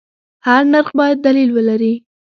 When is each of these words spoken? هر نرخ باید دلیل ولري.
هر 0.47 0.61
نرخ 0.73 0.89
باید 0.99 1.17
دلیل 1.27 1.49
ولري. 1.53 1.93